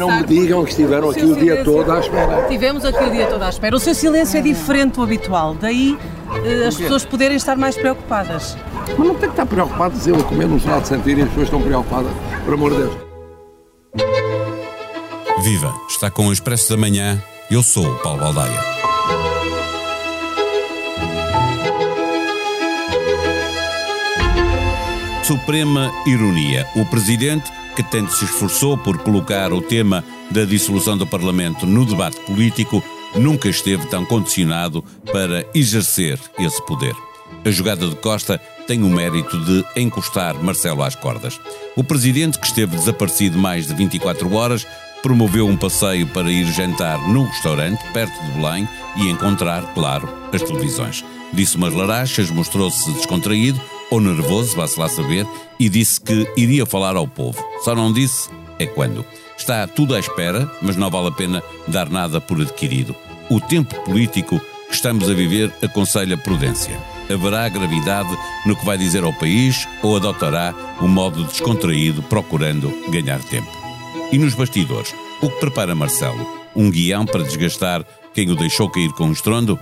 Não 0.00 0.16
me 0.16 0.24
digam 0.24 0.64
que 0.64 0.70
estiveram 0.70 1.10
aqui 1.10 1.22
o 1.22 1.36
dia 1.36 1.62
todo 1.62 1.92
à 1.92 2.00
espera. 2.00 2.48
Tivemos 2.48 2.86
aqui 2.86 3.04
o 3.04 3.10
dia 3.10 3.26
todo 3.26 3.42
à 3.42 3.50
espera. 3.50 3.76
O 3.76 3.78
seu 3.78 3.94
silêncio 3.94 4.38
é 4.38 4.40
diferente 4.40 4.94
do 4.94 5.02
habitual, 5.02 5.54
daí 5.54 5.98
eh, 6.42 6.66
as 6.66 6.74
pessoas 6.74 7.04
poderem 7.04 7.36
estar 7.36 7.54
mais 7.54 7.76
preocupadas. 7.76 8.56
Mas 8.96 9.06
não 9.06 9.14
tem 9.14 9.28
que 9.28 9.34
estar 9.34 9.44
preocupados 9.44 10.06
eu 10.06 10.16
a 10.16 10.24
comer 10.24 10.48
num 10.48 10.58
gelado 10.58 10.82
de 10.82 10.88
sentir 10.88 11.18
e 11.18 11.22
as 11.22 11.28
pessoas 11.28 11.48
estão 11.48 11.60
preocupadas, 11.60 12.12
por 12.46 12.54
amor 12.54 12.70
de 12.70 12.76
Deus. 12.78 12.94
Viva! 15.42 15.74
Está 15.88 16.10
com 16.10 16.28
o 16.28 16.32
Expresso 16.32 16.70
da 16.70 16.78
Manhã. 16.78 17.22
Eu 17.50 17.62
sou 17.62 17.86
o 17.86 17.98
Paulo 17.98 18.20
Baldaia. 18.20 18.60
Suprema 25.24 25.92
ironia. 26.06 26.66
O 26.74 26.84
presidente, 26.86 27.52
que 27.76 27.82
tanto 27.82 28.12
se 28.12 28.24
esforçou 28.24 28.76
por 28.76 28.98
colocar 28.98 29.52
o 29.52 29.60
tema 29.60 30.04
da 30.30 30.44
dissolução 30.44 30.96
do 30.96 31.06
Parlamento 31.06 31.66
no 31.66 31.84
debate 31.84 32.20
político, 32.20 32.82
nunca 33.14 33.48
esteve 33.48 33.86
tão 33.86 34.04
condicionado 34.04 34.84
para 35.12 35.46
exercer 35.54 36.18
esse 36.38 36.64
poder. 36.66 36.94
A 37.44 37.50
jogada 37.50 37.88
de 37.88 37.96
Costa 37.96 38.40
tem 38.66 38.82
o 38.82 38.88
mérito 38.88 39.38
de 39.44 39.64
encostar 39.76 40.34
Marcelo 40.42 40.82
às 40.82 40.94
cordas. 40.94 41.40
O 41.76 41.82
presidente, 41.82 42.38
que 42.38 42.46
esteve 42.46 42.76
desaparecido 42.76 43.38
mais 43.38 43.66
de 43.66 43.74
24 43.74 44.32
horas, 44.34 44.66
promoveu 45.02 45.46
um 45.46 45.56
passeio 45.56 46.06
para 46.08 46.30
ir 46.30 46.44
jantar 46.52 46.98
num 47.08 47.24
restaurante 47.24 47.82
perto 47.92 48.22
de 48.24 48.32
Belém 48.32 48.68
e 48.96 49.08
encontrar, 49.08 49.62
claro, 49.74 50.08
as 50.32 50.42
televisões. 50.42 51.04
Disse 51.32 51.56
umas 51.56 51.72
larachas, 51.72 52.30
mostrou-se 52.30 52.92
descontraído 52.92 53.60
ou 53.90 54.00
nervoso, 54.00 54.56
vá-se 54.56 54.78
lá 54.78 54.88
saber, 54.88 55.26
e 55.58 55.68
disse 55.68 56.00
que 56.00 56.26
iria 56.36 56.64
falar 56.64 56.96
ao 56.96 57.08
povo. 57.08 57.42
Só 57.64 57.74
não 57.74 57.92
disse 57.92 58.30
é 58.58 58.66
quando. 58.66 59.04
Está 59.36 59.66
tudo 59.66 59.94
à 59.94 59.98
espera, 59.98 60.50
mas 60.60 60.76
não 60.76 60.90
vale 60.90 61.08
a 61.08 61.12
pena 61.12 61.42
dar 61.66 61.88
nada 61.88 62.20
por 62.20 62.40
adquirido. 62.40 62.94
O 63.30 63.40
tempo 63.40 63.74
político 63.84 64.40
que 64.68 64.74
estamos 64.74 65.10
a 65.10 65.14
viver 65.14 65.52
aconselha 65.62 66.16
prudência. 66.16 66.78
Haverá 67.12 67.48
gravidade 67.48 68.16
no 68.46 68.54
que 68.54 68.64
vai 68.64 68.78
dizer 68.78 69.02
ao 69.02 69.12
país 69.12 69.66
ou 69.82 69.96
adotará 69.96 70.54
um 70.80 70.86
modo 70.86 71.24
descontraído 71.24 72.02
procurando 72.02 72.72
ganhar 72.90 73.18
tempo? 73.24 73.50
E 74.12 74.18
nos 74.18 74.34
bastidores, 74.34 74.94
o 75.20 75.28
que 75.28 75.40
prepara 75.40 75.74
Marcelo? 75.74 76.24
Um 76.54 76.70
guião 76.70 77.04
para 77.04 77.24
desgastar 77.24 77.84
quem 78.14 78.30
o 78.30 78.36
deixou 78.36 78.68
cair 78.68 78.92
com 78.92 79.06
um 79.06 79.12
estrondo? 79.12 79.58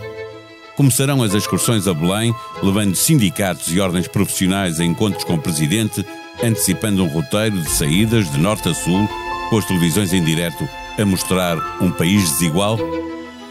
Começarão 0.79 1.25
as 1.25 1.35
excursões 1.35 1.89
a 1.89 1.93
Belém, 1.93 2.33
levando 2.63 2.95
sindicatos 2.95 3.75
e 3.75 3.81
ordens 3.81 4.07
profissionais 4.07 4.79
a 4.79 4.85
encontros 4.85 5.25
com 5.25 5.35
o 5.35 5.43
presidente, 5.43 6.07
antecipando 6.41 7.03
um 7.03 7.09
roteiro 7.09 7.61
de 7.61 7.69
saídas 7.69 8.31
de 8.31 8.39
norte 8.39 8.69
a 8.69 8.75
sul, 8.75 9.09
com 9.51 9.59
as 9.59 9.65
televisões 9.65 10.13
em 10.13 10.23
direto 10.23 10.69
a 10.97 11.05
mostrar 11.05 11.59
um 11.83 11.91
país 11.91 12.31
desigual? 12.31 12.79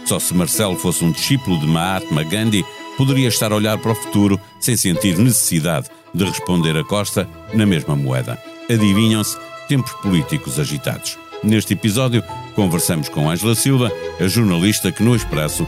Só 0.05 0.20
se 0.20 0.33
Marcelo 0.33 0.78
fosse 0.78 1.03
um 1.03 1.11
discípulo 1.11 1.59
de 1.59 1.67
Mahatma 1.67 2.23
Gandhi, 2.23 2.64
poderia 2.95 3.28
estar 3.28 3.52
a 3.52 3.58
olhar 3.58 3.78
para 3.78 3.92
o 3.92 3.95
futuro 3.95 4.39
sem 4.58 4.78
sentir 4.78 5.17
necessidade 5.17 5.89
de 6.14 6.23
responder 6.23 6.78
a 6.78 6.83
Costa 6.86 7.28
na 7.53 7.66
mesma 7.66 7.94
moeda. 7.94 8.42
Adivinham-se 8.70 9.38
tempos 9.67 9.92
políticos 9.95 10.58
agitados. 10.61 11.17
Neste 11.44 11.73
episódio, 11.73 12.23
conversamos 12.55 13.09
com 13.09 13.30
Ângela 13.30 13.53
Silva, 13.53 13.92
a 14.17 14.28
jornalista 14.30 14.94
que 14.94 15.03
no 15.03 15.14
Expresso 15.14 15.67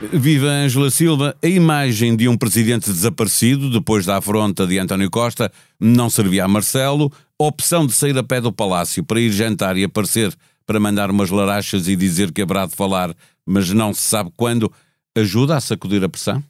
Viva 0.00 0.46
Ângela 0.48 0.90
Silva, 0.90 1.34
a 1.42 1.46
imagem 1.46 2.14
de 2.14 2.28
um 2.28 2.36
presidente 2.36 2.92
desaparecido 2.92 3.70
depois 3.70 4.04
da 4.04 4.18
afronta 4.18 4.66
de 4.66 4.78
António 4.78 5.10
Costa 5.10 5.50
não 5.80 6.10
servia 6.10 6.44
a 6.44 6.48
Marcelo. 6.48 7.10
A 7.40 7.44
opção 7.44 7.86
de 7.86 7.94
sair 7.94 8.16
a 8.18 8.22
pé 8.22 8.38
do 8.38 8.52
palácio 8.52 9.02
para 9.02 9.18
ir 9.18 9.32
jantar 9.32 9.74
e 9.76 9.84
aparecer 9.84 10.34
para 10.66 10.78
mandar 10.78 11.10
umas 11.10 11.30
larachas 11.30 11.88
e 11.88 11.96
dizer 11.96 12.30
que 12.30 12.42
haverá 12.42 12.66
de 12.66 12.76
falar, 12.76 13.14
mas 13.46 13.70
não 13.70 13.94
se 13.94 14.02
sabe 14.02 14.30
quando, 14.36 14.70
ajuda 15.16 15.56
a 15.56 15.60
sacudir 15.60 16.04
a 16.04 16.08
pressão? 16.10 16.44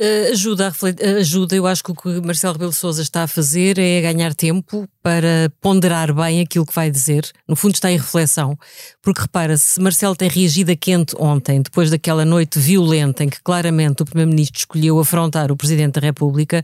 Uh, 0.00 0.32
ajuda, 0.32 0.68
a 0.68 1.10
ajuda. 1.18 1.54
Eu 1.54 1.66
acho 1.66 1.84
que 1.84 1.92
o 1.92 1.94
que 1.94 2.20
Marcelo 2.20 2.54
Rebelo 2.54 2.72
Souza 2.72 3.02
está 3.02 3.22
a 3.22 3.28
fazer 3.28 3.78
é 3.78 4.02
ganhar 4.02 4.34
tempo 4.34 4.88
para 5.06 5.52
ponderar 5.60 6.12
bem 6.12 6.40
aquilo 6.40 6.66
que 6.66 6.74
vai 6.74 6.90
dizer. 6.90 7.30
No 7.46 7.54
fundo 7.54 7.74
está 7.74 7.92
em 7.92 7.96
reflexão, 7.96 8.58
porque 9.00 9.20
repara, 9.20 9.56
se 9.56 9.80
Marcelo 9.80 10.16
tem 10.16 10.28
reagido 10.28 10.72
a 10.72 10.74
quente 10.74 11.14
ontem, 11.16 11.62
depois 11.62 11.90
daquela 11.90 12.24
noite 12.24 12.58
violenta 12.58 13.22
em 13.22 13.28
que 13.28 13.40
claramente 13.40 14.02
o 14.02 14.04
Primeiro-Ministro 14.04 14.58
escolheu 14.58 14.98
afrontar 14.98 15.52
o 15.52 15.56
Presidente 15.56 16.00
da 16.00 16.00
República, 16.00 16.60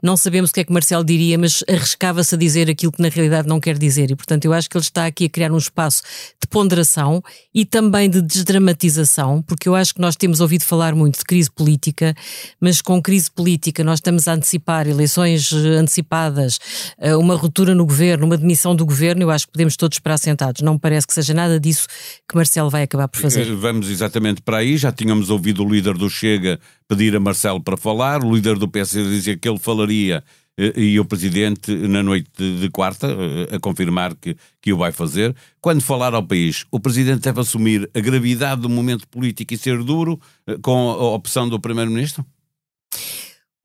não 0.00 0.16
sabemos 0.16 0.50
o 0.50 0.54
que 0.54 0.60
é 0.60 0.64
que 0.64 0.72
Marcelo 0.72 1.02
diria, 1.02 1.36
mas 1.36 1.64
arriscava-se 1.68 2.32
a 2.32 2.38
dizer 2.38 2.70
aquilo 2.70 2.92
que 2.92 3.02
na 3.02 3.08
realidade 3.08 3.48
não 3.48 3.58
quer 3.58 3.76
dizer. 3.76 4.12
E 4.12 4.14
portanto 4.14 4.44
eu 4.44 4.52
acho 4.52 4.70
que 4.70 4.76
ele 4.76 4.84
está 4.84 5.06
aqui 5.06 5.24
a 5.24 5.28
criar 5.28 5.50
um 5.50 5.58
espaço 5.58 6.04
de 6.40 6.46
ponderação 6.46 7.20
e 7.52 7.64
também 7.64 8.08
de 8.08 8.22
desdramatização, 8.22 9.42
porque 9.42 9.68
eu 9.68 9.74
acho 9.74 9.96
que 9.96 10.00
nós 10.00 10.14
temos 10.14 10.40
ouvido 10.40 10.62
falar 10.62 10.94
muito 10.94 11.18
de 11.18 11.24
crise 11.24 11.50
política, 11.50 12.14
mas 12.60 12.80
com 12.80 13.02
crise 13.02 13.28
política 13.28 13.82
nós 13.82 13.98
estamos 13.98 14.28
a 14.28 14.34
antecipar 14.34 14.86
eleições 14.86 15.52
antecipadas, 15.52 16.60
eh, 16.96 17.16
uma 17.16 17.34
ruptura 17.34 17.74
no 17.79 17.79
governo, 17.86 18.26
uma 18.26 18.36
demissão 18.36 18.74
do 18.74 18.84
governo, 18.84 19.22
eu 19.22 19.30
acho 19.30 19.46
que 19.46 19.52
podemos 19.52 19.76
todos 19.76 19.96
esperar 19.96 20.18
sentados. 20.18 20.62
Não 20.62 20.74
me 20.74 20.78
parece 20.78 21.06
que 21.06 21.14
seja 21.14 21.34
nada 21.34 21.58
disso 21.58 21.86
que 22.28 22.34
Marcelo 22.34 22.70
vai 22.70 22.82
acabar 22.82 23.08
por 23.08 23.20
fazer. 23.20 23.46
Eh, 23.46 23.54
vamos 23.54 23.88
exatamente 23.88 24.42
para 24.42 24.58
aí. 24.58 24.76
Já 24.76 24.92
tínhamos 24.92 25.30
ouvido 25.30 25.64
o 25.64 25.68
líder 25.68 25.94
do 25.94 26.08
Chega 26.08 26.58
pedir 26.88 27.14
a 27.14 27.20
Marcelo 27.20 27.60
para 27.60 27.76
falar, 27.76 28.24
o 28.24 28.34
líder 28.34 28.58
do 28.58 28.68
PSD 28.68 29.04
dizia 29.04 29.36
que 29.36 29.48
ele 29.48 29.58
falaria 29.58 30.24
eh, 30.58 30.72
e 30.76 31.00
o 31.00 31.04
Presidente, 31.04 31.72
na 31.72 32.02
noite 32.02 32.30
de 32.36 32.68
quarta, 32.70 33.06
eh, 33.06 33.56
a 33.56 33.58
confirmar 33.60 34.14
que, 34.14 34.36
que 34.60 34.72
o 34.72 34.76
vai 34.76 34.92
fazer. 34.92 35.34
Quando 35.60 35.80
falar 35.80 36.14
ao 36.14 36.26
país, 36.26 36.64
o 36.70 36.80
Presidente 36.80 37.20
deve 37.20 37.40
assumir 37.40 37.88
a 37.94 38.00
gravidade 38.00 38.60
do 38.60 38.68
momento 38.68 39.06
político 39.08 39.54
e 39.54 39.58
ser 39.58 39.82
duro 39.82 40.20
com 40.62 40.90
a 40.90 41.14
opção 41.14 41.48
do 41.48 41.60
Primeiro-Ministro? 41.60 42.24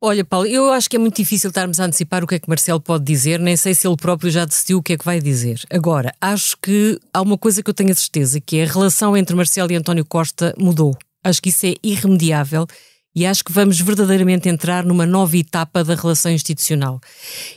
Olha, 0.08 0.24
Paulo, 0.24 0.46
eu 0.46 0.72
acho 0.72 0.88
que 0.88 0.98
é 0.98 1.00
muito 1.00 1.16
difícil 1.16 1.48
estarmos 1.48 1.80
a 1.80 1.86
antecipar 1.86 2.24
o 2.24 2.28
que 2.28 2.36
é 2.36 2.40
que 2.40 2.48
Marcelo 2.48 2.80
pode 2.80 3.04
dizer, 3.04 3.40
nem 3.40 3.58
sei 3.58 3.74
se 3.74 3.88
ele 3.88 3.98
próprio 3.98 4.30
já 4.30 4.46
decidiu 4.46 4.78
o 4.78 4.84
que 4.84 4.94
é 4.94 4.98
que 5.00 5.04
vai 5.04 5.20
dizer. 5.20 5.60
Agora, 5.68 6.14
acho 6.22 6.56
que 6.62 7.00
há 7.12 7.24
uma 7.24 7.40
coisa 7.40 7.64
que 7.64 7.72
eu 7.72 7.74
tenho 7.74 7.92
a 7.92 7.96
certeza, 7.96 8.40
que 8.40 8.58
é 8.58 8.66
a 8.66 8.68
relação 8.68 9.18
entre 9.18 9.36
Marcelo 9.36 9.72
e 9.72 9.76
António 9.76 10.06
Costa 10.06 10.54
mudou. 10.60 10.96
Acho 11.24 11.42
que 11.42 11.50
isso 11.50 11.66
é 11.66 11.74
irremediável 11.82 12.68
e 13.16 13.26
acho 13.26 13.44
que 13.44 13.52
vamos 13.52 13.82
verdadeiramente 13.82 14.48
entrar 14.48 14.86
numa 14.86 15.08
nova 15.08 15.36
etapa 15.38 15.84
da 15.84 15.96
relação 15.96 16.32
institucional. 16.32 17.02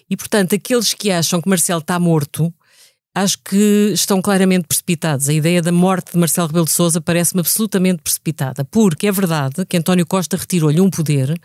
E, 0.09 0.17
portanto, 0.17 0.55
aqueles 0.55 0.95
que 0.95 1.11
acham 1.11 1.43
que 1.43 1.51
Marcelo 1.51 1.81
está 1.81 2.01
morto, 2.01 2.51
acho 3.15 3.37
que 3.45 3.91
estão 3.93 4.23
claramente 4.23 4.67
precipitados. 4.67 5.29
A 5.29 5.35
ideia 5.35 5.61
da 5.61 5.71
morte 5.71 6.13
de 6.13 6.19
Marcelo 6.19 6.47
Rebelo 6.47 6.65
de 6.65 6.71
Sousa 6.73 6.99
parece-me 6.99 7.41
absolutamente 7.41 8.01
precipitada, 8.03 8.65
porque 8.65 9.07
é 9.07 9.13
verdade 9.13 9.67
que 9.67 9.77
António 9.77 10.07
Costa 10.07 10.39
retirou-lhe 10.39 10.81
um 10.81 10.89
poder 10.89 11.39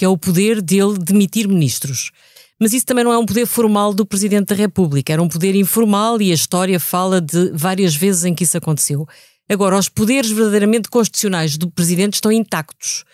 que 0.00 0.04
é 0.06 0.08
o 0.08 0.16
poder 0.16 0.62
dele 0.62 0.96
demitir 0.98 1.46
ministros. 1.46 2.10
Mas 2.58 2.72
isso 2.72 2.86
também 2.86 3.04
não 3.04 3.12
é 3.12 3.18
um 3.18 3.26
poder 3.26 3.44
formal 3.44 3.92
do 3.92 4.06
Presidente 4.06 4.46
da 4.46 4.54
República, 4.54 5.12
era 5.12 5.22
um 5.22 5.28
poder 5.28 5.54
informal 5.54 6.22
e 6.22 6.32
a 6.32 6.34
história 6.34 6.80
fala 6.80 7.20
de 7.20 7.50
várias 7.52 7.94
vezes 7.94 8.24
em 8.24 8.34
que 8.34 8.44
isso 8.44 8.56
aconteceu. 8.56 9.06
Agora, 9.46 9.76
os 9.76 9.90
poderes 9.90 10.30
verdadeiramente 10.30 10.88
constitucionais 10.88 11.58
do 11.58 11.70
Presidente 11.70 12.14
estão 12.14 12.32
intactos. 12.32 13.04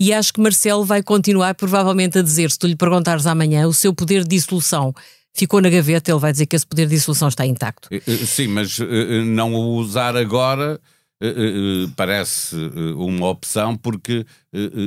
E 0.00 0.12
acho 0.12 0.32
que 0.32 0.40
Marcelo 0.40 0.84
vai 0.84 1.00
continuar, 1.00 1.54
provavelmente, 1.54 2.18
a 2.18 2.22
dizer: 2.22 2.50
se 2.50 2.58
tu 2.58 2.66
lhe 2.66 2.74
perguntares 2.74 3.24
amanhã, 3.24 3.68
o 3.68 3.72
seu 3.72 3.94
poder 3.94 4.24
de 4.24 4.30
dissolução 4.30 4.92
ficou 5.32 5.60
na 5.60 5.70
gaveta, 5.70 6.10
ele 6.10 6.18
vai 6.18 6.32
dizer 6.32 6.46
que 6.46 6.56
esse 6.56 6.66
poder 6.66 6.88
de 6.88 6.96
dissolução 6.96 7.28
está 7.28 7.46
intacto. 7.46 7.88
Eh, 7.88 8.02
eh, 8.04 8.16
sim, 8.26 8.48
mas 8.48 8.80
eh, 8.80 9.22
não 9.24 9.54
o 9.54 9.76
usar 9.76 10.16
agora 10.16 10.80
uh, 11.22 11.84
uh, 11.86 11.92
parece 11.96 12.56
uma 12.96 13.28
opção 13.28 13.76
porque 13.76 14.26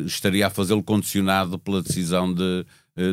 estaria 0.05 0.47
a 0.47 0.49
fazê-lo 0.49 0.83
condicionado 0.83 1.57
pela 1.57 1.81
decisão 1.81 2.33
de, 2.33 2.65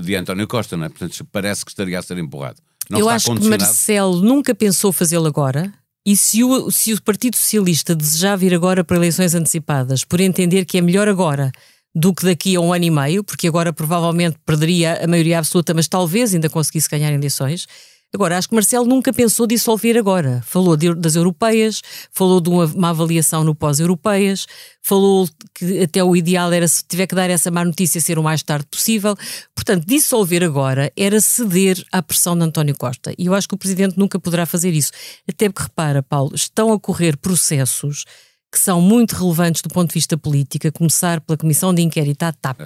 de 0.03 0.15
António 0.15 0.47
Costa, 0.47 0.77
não 0.77 0.87
é? 0.87 0.89
Portanto, 0.89 1.27
parece 1.31 1.65
que 1.65 1.71
estaria 1.71 1.99
a 1.99 2.03
ser 2.03 2.19
empurrado. 2.19 2.61
Não 2.91 2.99
Eu 2.99 3.09
acho 3.09 3.35
que 3.35 3.49
Marcelo 3.49 4.21
nunca 4.21 4.55
pensou 4.55 4.93
fazê-lo 4.93 5.27
agora. 5.27 5.73
E 6.05 6.17
se 6.17 6.43
o, 6.43 6.71
se 6.71 6.93
o 6.93 7.01
Partido 7.01 7.37
Socialista 7.37 7.95
desejar 7.95 8.37
vir 8.37 8.53
agora 8.53 8.83
para 8.83 8.97
eleições 8.97 9.35
antecipadas, 9.35 10.05
por 10.05 10.21
entender 10.21 10.65
que 10.65 10.77
é 10.79 10.81
melhor 10.81 11.09
agora 11.09 11.53
do 11.95 12.13
que 12.13 12.25
daqui 12.25 12.57
a 12.57 12.61
um 12.61 12.73
ano 12.73 12.85
e 12.85 12.91
meio, 12.91 13.23
porque 13.23 13.47
agora 13.47 13.73
provavelmente 13.73 14.37
perderia 14.45 15.05
a 15.05 15.07
maioria 15.07 15.39
absoluta, 15.39 15.73
mas 15.75 15.87
talvez 15.87 16.35
ainda 16.35 16.49
conseguisse 16.49 16.89
ganhar 16.89 17.13
eleições, 17.13 17.67
Agora, 18.15 18.37
acho 18.37 18.49
que 18.49 18.55
Marcelo 18.55 18.87
nunca 18.87 19.11
pensou 19.13 19.47
dissolver 19.47 19.97
agora. 19.97 20.43
Falou 20.45 20.77
de, 20.77 20.95
das 20.95 21.15
europeias, 21.15 21.81
falou 22.13 22.41
de 22.43 22.51
uma, 22.51 22.67
uma 22.67 22.91
avaliação 22.91 23.43
no 23.43 23.55
pós-europeias, 23.55 24.47
falou 24.83 25.27
que 25.55 25.81
até 25.83 26.05
o 26.05 26.15
ideal 26.15 26.53
era, 26.53 26.69
se 26.69 26.85
tiver 26.87 27.07
que 27.07 27.15
dar 27.15 27.31
essa 27.31 27.51
má 27.51 27.65
notícia, 27.65 28.01
ser 28.01 28.19
o 28.19 28.23
mais 28.23 28.43
tarde 28.43 28.67
possível. 28.71 29.17
Portanto, 29.55 29.87
dissolver 29.87 30.45
agora 30.45 30.93
era 30.95 31.21
ceder 31.23 31.83
à 31.91 32.03
pressão 32.03 32.37
de 32.37 32.45
António 32.45 32.77
Costa. 32.77 33.15
E 33.17 33.27
eu 33.27 33.35
acho 33.35 33.49
que 33.49 33.55
o 33.55 33.59
Presidente 33.59 33.99
nunca 33.99 34.21
poderá 34.21 34.45
fazer 34.45 34.73
isso. 34.75 34.93
Até 35.27 35.49
porque, 35.49 35.63
repara, 35.63 36.03
Paulo, 36.03 36.35
estão 36.35 36.71
a 36.71 36.79
correr 36.79 37.17
processos 37.17 38.05
que 38.53 38.59
são 38.59 38.83
muito 38.83 39.17
relevantes 39.17 39.63
do 39.63 39.71
ponto 39.71 39.89
de 39.89 39.95
vista 39.95 40.19
político, 40.19 40.69
a 40.69 40.73
começar 40.73 41.23
pela 41.23 41.39
Comissão 41.39 41.73
de 41.73 41.81
Inquérito 41.81 42.25
à 42.25 42.33
TAP. 42.33 42.61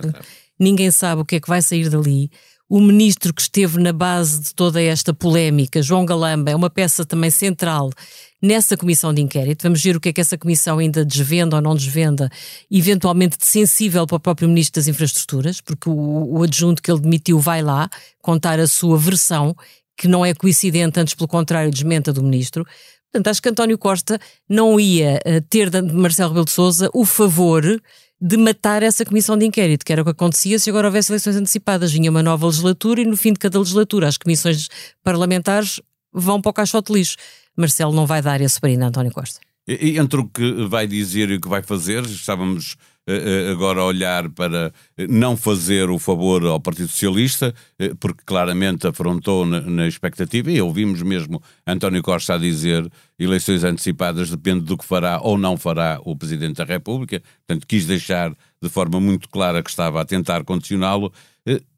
Ninguém 0.59 0.91
sabe 0.91 1.23
o 1.23 1.25
que 1.25 1.37
é 1.37 1.41
que 1.41 1.49
vai 1.49 1.63
sair 1.63 1.89
dali. 1.89 2.31
O 2.69 2.81
ministro 2.81 3.33
que 3.33 3.43
esteve 3.43 3.79
na 3.79 3.93
base 3.93 4.43
de 4.43 4.53
toda 4.53 4.83
esta 4.83 5.15
polémica, 5.15 5.81
João 5.81 6.05
Galamba, 6.05 6.51
é 6.51 6.57
uma 6.57 6.69
peça 6.69 7.07
também 7.07 7.31
central 7.31 7.91
nessa 8.43 8.77
comissão 8.77 9.15
de 9.15 9.23
inquérito. 9.23 9.63
Vamos 9.63 9.81
ver 9.81 9.97
o 9.97 10.01
que 10.01 10.09
é 10.09 10.13
que 10.13 10.21
essa 10.21 10.37
comissão 10.37 10.79
ainda 10.79 11.05
desvenda 11.05 11.55
ou 11.55 11.63
não 11.63 11.77
desvenda, 11.77 12.29
eventualmente 12.69 13.37
sensível 13.39 14.05
para 14.05 14.17
o 14.17 14.21
próprio 14.21 14.49
ministro 14.49 14.81
das 14.81 14.89
Infraestruturas, 14.89 15.61
porque 15.61 15.89
o, 15.89 16.39
o 16.39 16.43
adjunto 16.43 16.83
que 16.83 16.91
ele 16.91 17.01
demitiu 17.01 17.39
vai 17.39 17.63
lá 17.63 17.89
contar 18.21 18.59
a 18.59 18.67
sua 18.67 18.99
versão, 18.99 19.55
que 19.97 20.09
não 20.09 20.27
é 20.27 20.35
coincidente, 20.35 20.99
antes 20.99 21.15
pelo 21.15 21.29
contrário, 21.29 21.71
desmenta 21.71 22.13
do 22.13 22.21
ministro. 22.21 22.67
Portanto, 23.13 23.29
acho 23.29 23.41
que 23.41 23.49
António 23.49 23.79
Costa 23.79 24.19
não 24.49 24.79
ia 24.81 25.21
uh, 25.25 25.41
ter 25.49 25.71
de 25.71 25.81
Marcelo 25.83 26.31
Rebelo 26.31 26.47
de 26.47 26.51
Sousa 26.51 26.91
o 26.93 27.05
favor 27.07 27.63
de 28.21 28.37
matar 28.37 28.83
essa 28.83 29.05
comissão 29.05 29.37
de 29.37 29.45
inquérito, 29.45 29.85
que 29.85 29.93
era 29.93 30.03
o 30.03 30.05
que 30.05 30.11
acontecia 30.11 30.59
se 30.59 30.71
agora 30.71 30.89
houvesse 30.89 31.13
eleições 31.13 31.37
antecipadas. 31.37 31.93
Vinha 31.93 32.11
uma 32.11 32.23
nova 32.23 32.47
legislatura 32.47 33.03
e 33.03 33.05
no 33.05 33.17
fim 33.17 33.33
de 33.33 33.39
cada 33.39 33.59
legislatura 33.59 34.09
as 34.09 34.17
comissões 34.17 34.69
parlamentares 35.03 35.81
vão 36.13 36.41
para 36.41 36.51
o 36.51 36.55
caixote 36.55 36.93
lixo. 36.93 37.17
Marcelo 37.57 37.93
não 37.93 38.07
vai 38.07 38.23
dar 38.23 38.41
esse 38.41 38.61
brinde 38.61 38.83
a 38.83 38.89
António 38.89 39.13
Costa. 39.13 39.41
E, 39.69 39.99
entre 39.99 40.21
o 40.21 40.29
que 40.29 40.67
vai 40.67 40.87
dizer 40.87 41.31
e 41.31 41.37
o 41.37 41.41
que 41.41 41.49
vai 41.49 41.63
fazer, 41.63 42.05
estávamos 42.05 42.77
agora 43.51 43.81
a 43.81 43.85
olhar 43.85 44.29
para 44.31 44.73
não 45.09 45.37
fazer 45.37 45.91
o 45.91 45.99
favor 45.99 46.45
ao 46.45 46.61
Partido 46.61 46.89
Socialista, 46.89 47.55
porque 48.01 48.23
claramente 48.25 48.87
afrontou 48.87 49.47
na, 49.47 49.87
expectativa, 49.87 50.51
e 50.51 50.61
ouvimos 50.61 51.03
mesmo 51.03 51.43
António 51.67 52.03
Costa 52.03 52.35
a 52.35 52.39
dizer 52.39 52.91
eleições 53.19 53.63
antecipadas 53.63 54.31
depende 54.31 54.65
do 54.65 54.77
que 54.77 54.85
fará 54.85 55.21
ou 55.23 55.39
não 55.39 55.57
fará 55.57 56.01
o 56.05 56.17
Presidente 56.17 56.57
da 56.57 56.65
República, 56.65 57.23
portanto 57.47 57.67
quis 57.67 57.87
deixar 57.87 58.35
de 58.61 58.69
forma 58.69 58.99
muito 58.99 59.29
clara 59.29 59.63
que 59.63 59.71
estava 59.71 60.01
a 60.01 60.05
tentar 60.05 60.45
condicioná-lo. 60.45 61.13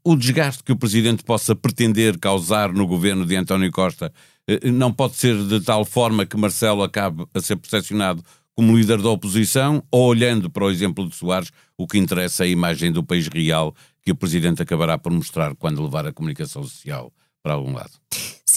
O 0.02 0.16
desgaste 0.16 0.64
que 0.64 0.72
o 0.72 0.76
Presidente 0.76 1.22
possa 1.22 1.54
pretender 1.54 2.18
causar 2.18 2.72
no 2.72 2.86
governo 2.86 3.26
de 3.26 3.36
António 3.36 3.70
Costa 3.70 4.10
eh, 4.48 4.70
não 4.70 4.90
pode 4.90 5.16
ser 5.16 5.36
de 5.44 5.60
tal 5.60 5.84
forma 5.84 6.24
que 6.24 6.36
Marcelo 6.36 6.82
acabe 6.82 7.26
a 7.34 7.40
ser 7.40 7.56
percepcionado 7.56 8.24
como 8.58 8.76
líder 8.76 9.00
da 9.00 9.08
oposição, 9.10 9.84
ou 9.88 10.08
olhando 10.08 10.50
para 10.50 10.64
o 10.64 10.70
exemplo 10.70 11.08
de 11.08 11.14
Soares, 11.14 11.52
o 11.76 11.86
que 11.86 11.96
interessa 11.96 12.42
é 12.42 12.48
a 12.48 12.50
imagem 12.50 12.90
do 12.90 13.04
país 13.04 13.28
real 13.28 13.72
que 14.02 14.10
o 14.10 14.16
Presidente 14.16 14.60
acabará 14.60 14.98
por 14.98 15.12
mostrar 15.12 15.54
quando 15.54 15.80
levar 15.80 16.04
a 16.08 16.12
comunicação 16.12 16.64
social 16.64 17.12
para 17.40 17.52
algum 17.52 17.72
lado. 17.72 17.92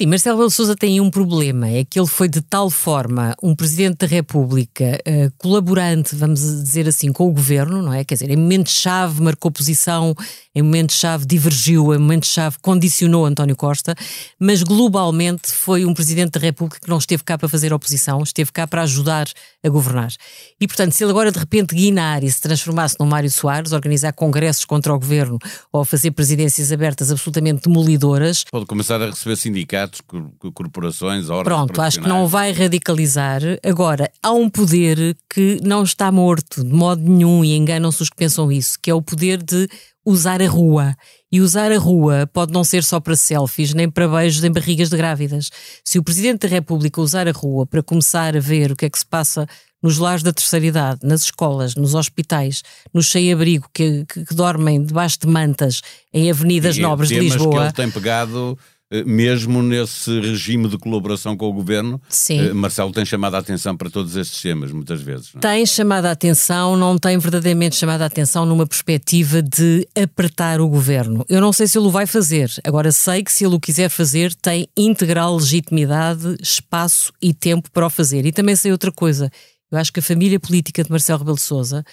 Sim, 0.01 0.07
Marcelo 0.07 0.37
Rebelo 0.37 0.49
Sousa 0.49 0.75
tem 0.75 0.99
um 0.99 1.11
problema, 1.11 1.69
é 1.69 1.85
que 1.85 1.99
ele 1.99 2.07
foi 2.07 2.27
de 2.27 2.41
tal 2.41 2.71
forma 2.71 3.35
um 3.39 3.55
Presidente 3.55 3.97
da 3.97 4.07
República 4.07 4.99
uh, 5.07 5.31
colaborante, 5.37 6.15
vamos 6.15 6.39
dizer 6.39 6.87
assim, 6.87 7.13
com 7.13 7.27
o 7.27 7.31
Governo, 7.31 7.83
não 7.83 7.93
é? 7.93 8.03
Quer 8.03 8.15
dizer, 8.15 8.31
em 8.31 8.35
momentos-chave 8.35 9.21
marcou 9.21 9.51
posição, 9.51 10.15
em 10.55 10.63
momentos-chave 10.63 11.23
divergiu, 11.27 11.93
em 11.93 11.99
momentos-chave 11.99 12.57
condicionou 12.63 13.27
António 13.27 13.55
Costa, 13.55 13.93
mas 14.39 14.63
globalmente 14.63 15.51
foi 15.51 15.85
um 15.85 15.93
Presidente 15.93 16.31
da 16.31 16.39
República 16.39 16.79
que 16.81 16.89
não 16.89 16.97
esteve 16.97 17.23
cá 17.23 17.37
para 17.37 17.47
fazer 17.47 17.71
oposição, 17.71 18.23
esteve 18.23 18.51
cá 18.51 18.65
para 18.65 18.81
ajudar 18.81 19.27
a 19.63 19.69
governar. 19.69 20.11
E, 20.59 20.65
portanto, 20.65 20.93
se 20.93 21.03
ele 21.03 21.11
agora 21.11 21.31
de 21.31 21.37
repente 21.37 21.75
guinar 21.75 22.23
e 22.23 22.31
se 22.31 22.41
transformasse 22.41 22.95
num 22.99 23.05
Mário 23.05 23.29
Soares, 23.29 23.71
organizar 23.71 24.13
congressos 24.13 24.65
contra 24.65 24.91
o 24.91 24.97
Governo 24.97 25.37
ou 25.71 25.85
fazer 25.85 26.09
presidências 26.09 26.71
abertas 26.71 27.11
absolutamente 27.11 27.69
demolidoras... 27.69 28.43
Pode 28.51 28.65
começar 28.65 28.99
a 28.99 29.05
receber 29.05 29.35
sindicatos 29.35 29.90
sindicatos, 29.97 30.51
corporações, 30.53 31.29
ordens 31.29 31.43
Pronto, 31.43 31.81
acho 31.81 32.01
que 32.01 32.07
não 32.07 32.27
vai 32.27 32.51
radicalizar. 32.51 33.41
Agora, 33.63 34.11
há 34.21 34.31
um 34.31 34.49
poder 34.49 35.15
que 35.29 35.59
não 35.63 35.83
está 35.83 36.11
morto 36.11 36.63
de 36.63 36.73
modo 36.73 37.01
nenhum 37.01 37.43
e 37.43 37.55
enganam-se 37.55 38.01
os 38.01 38.09
que 38.09 38.15
pensam 38.15 38.51
isso, 38.51 38.77
que 38.81 38.89
é 38.89 38.93
o 38.93 39.01
poder 39.01 39.41
de 39.41 39.67
usar 40.05 40.41
a 40.41 40.47
rua. 40.47 40.95
E 41.31 41.39
usar 41.39 41.71
a 41.71 41.77
rua 41.77 42.27
pode 42.31 42.51
não 42.51 42.63
ser 42.63 42.83
só 42.83 42.99
para 42.99 43.15
selfies, 43.15 43.73
nem 43.73 43.89
para 43.89 44.07
beijos 44.07 44.43
em 44.43 44.51
barrigas 44.51 44.89
de 44.89 44.97
grávidas. 44.97 45.49
Se 45.83 45.97
o 45.97 46.03
Presidente 46.03 46.41
da 46.41 46.47
República 46.47 46.99
usar 46.99 47.27
a 47.27 47.31
rua 47.31 47.65
para 47.65 47.83
começar 47.83 48.35
a 48.35 48.39
ver 48.39 48.71
o 48.71 48.75
que 48.75 48.85
é 48.85 48.89
que 48.89 48.99
se 48.99 49.05
passa 49.05 49.47
nos 49.81 49.97
lares 49.97 50.21
da 50.21 50.31
terceira 50.31 50.65
idade, 50.65 50.99
nas 51.03 51.23
escolas, 51.23 51.75
nos 51.75 51.95
hospitais, 51.95 52.61
nos 52.93 53.09
sem-abrigo 53.09 53.67
que, 53.73 54.05
que, 54.05 54.25
que, 54.25 54.35
dormem 54.35 54.83
debaixo 54.83 55.19
de 55.19 55.27
mantas 55.27 55.81
em 56.13 56.29
avenidas 56.29 56.77
e 56.77 56.81
nobres 56.81 57.09
de 57.09 57.19
Lisboa. 57.19 57.51
que 57.51 57.63
ele 57.63 57.71
tem 57.71 57.89
pegado 57.89 58.57
mesmo 59.05 59.63
nesse 59.63 60.19
regime 60.19 60.67
de 60.67 60.77
colaboração 60.77 61.37
com 61.37 61.47
o 61.47 61.53
governo, 61.53 62.01
Sim. 62.09 62.39
Eh, 62.39 62.53
Marcelo 62.53 62.91
tem 62.91 63.05
chamado 63.05 63.35
a 63.35 63.39
atenção 63.39 63.75
para 63.75 63.89
todos 63.89 64.15
estes 64.15 64.41
temas, 64.41 64.71
muitas 64.71 65.01
vezes. 65.01 65.33
Não? 65.33 65.39
É? 65.39 65.41
Tem 65.41 65.65
chamado 65.65 66.05
a 66.05 66.11
atenção, 66.11 66.75
não 66.75 66.97
tem 66.97 67.17
verdadeiramente 67.17 67.75
chamado 67.75 68.01
a 68.01 68.05
atenção 68.05 68.45
numa 68.45 68.67
perspectiva 68.67 69.41
de 69.41 69.87
apertar 69.95 70.59
o 70.59 70.67
governo. 70.67 71.25
Eu 71.29 71.39
não 71.39 71.53
sei 71.53 71.67
se 71.67 71.77
ele 71.77 71.87
o 71.87 71.91
vai 71.91 72.05
fazer, 72.05 72.51
agora 72.63 72.91
sei 72.91 73.23
que 73.23 73.31
se 73.31 73.45
ele 73.45 73.55
o 73.55 73.59
quiser 73.59 73.89
fazer, 73.89 74.35
tem 74.35 74.67
integral 74.75 75.35
legitimidade, 75.35 76.35
espaço 76.41 77.13
e 77.21 77.33
tempo 77.33 77.71
para 77.71 77.85
o 77.85 77.89
fazer. 77.89 78.25
E 78.25 78.31
também 78.31 78.55
sei 78.55 78.71
outra 78.71 78.91
coisa. 78.91 79.31
Eu 79.71 79.77
acho 79.77 79.93
que 79.93 80.01
a 80.01 80.03
família 80.03 80.39
política 80.39 80.83
de 80.83 80.91
Marcelo 80.91 81.19
Rebelo 81.19 81.37
de 81.37 81.43
Sousa 81.43 81.85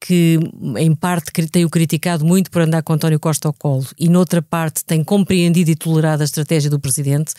que 0.00 0.38
em 0.76 0.94
parte 0.94 1.32
tem-o 1.48 1.70
criticado 1.70 2.24
muito 2.24 2.50
por 2.50 2.62
andar 2.62 2.82
com 2.82 2.92
António 2.92 3.18
Costa 3.18 3.48
ao 3.48 3.54
colo 3.54 3.86
e 3.98 4.08
noutra 4.08 4.42
parte 4.42 4.84
tem 4.84 5.02
compreendido 5.02 5.70
e 5.70 5.76
tolerado 5.76 6.22
a 6.22 6.24
estratégia 6.24 6.70
do 6.70 6.78
Presidente, 6.78 7.32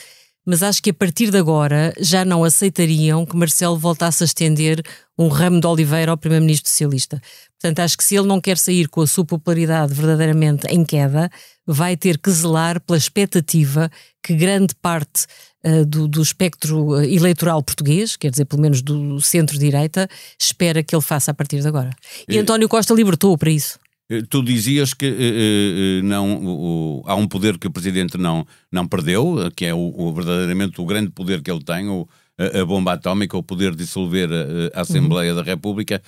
mas 0.46 0.64
acho 0.64 0.82
que 0.82 0.92
a 0.92 0.94
partir 0.94 1.30
de 1.30 1.38
agora 1.38 1.94
já 2.00 2.24
não 2.24 2.44
aceitariam 2.44 3.26
que 3.26 3.36
Marcelo 3.36 3.78
voltasse 3.78 4.24
a 4.24 4.26
estender 4.26 4.82
um 5.20 5.28
ramo 5.28 5.60
de 5.60 5.68
oliveira 5.68 6.10
ao 6.10 6.18
Primeiro-Ministro 6.18 6.70
Socialista. 6.70 7.22
Portanto, 7.60 7.80
acho 7.80 7.98
que 7.98 8.04
se 8.04 8.16
ele 8.16 8.28
não 8.28 8.40
quer 8.40 8.58
sair 8.58 8.88
com 8.88 9.02
a 9.02 9.08
sua 9.08 9.26
popularidade 9.26 9.94
verdadeiramente 9.94 10.66
em 10.70 10.86
queda, 10.86 11.30
vai 11.66 11.98
ter 11.98 12.18
que 12.18 12.32
zelar 12.32 12.80
pela 12.80 12.98
expectativa 12.98 13.92
que 14.24 14.34
grande 14.34 14.74
parte 14.76 15.26
uh, 15.68 15.86
do, 15.86 16.08
do, 16.08 16.22
espectro 16.22 16.96
eh, 17.00 17.14
eleitoral 17.14 17.62
português, 17.62 18.16
quer 18.16 18.32
dizer, 18.32 18.46
pelo 18.46 18.62
menos 18.62 18.82
do 18.82 19.20
centro-direita, 19.20 20.08
espera 20.40 20.82
que 20.84 20.96
ele 20.96 21.02
faça 21.02 21.32
a 21.32 21.34
partir 21.34 21.62
de 21.62 21.68
agora. 21.68 21.92
E, 22.28 22.36
e 22.36 22.38
António 22.40 22.70
Costa 22.70 22.94
libertou 22.94 23.38
para 23.38 23.50
isso. 23.50 23.80
Eh, 24.10 24.24
tu 24.30 24.42
dizias 24.42 24.94
que 24.94 26.02
não, 26.04 26.46
o, 26.46 27.04
há 27.06 27.16
um 27.16 27.28
poder 27.28 27.58
que 27.58 27.68
o 27.68 27.72
Presidente 27.72 28.18
não, 28.18 28.46
não 28.72 28.88
perdeu, 28.88 29.52
que 29.56 29.66
é 29.66 29.74
o, 29.74 29.94
o 29.96 30.14
verdadeiramente 30.14 30.80
o 30.80 30.86
grande 30.86 31.10
poder 31.12 31.42
que 31.42 31.52
ele 31.52 31.64
tem, 31.64 31.90
o, 31.90 32.08
a, 32.38 32.62
a 32.62 32.66
bomba 32.66 32.94
atómica, 32.94 33.38
o 33.38 33.44
poder 33.44 33.72
de 33.72 33.78
dissolver 33.78 34.30
a, 34.32 34.80
a 34.80 34.82
Assembleia 34.82 35.32
uhum. 35.32 35.38
da 35.38 35.44
República. 35.44 36.02